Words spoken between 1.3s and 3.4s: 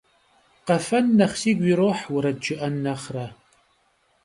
сигу ирохь уэрэд жыӏэн нэхърэ.